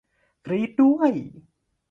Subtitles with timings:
[0.45, 1.11] กรี๊ดด้วย